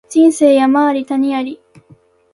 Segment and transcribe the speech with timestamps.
[0.09, 1.61] 人生山あり谷あり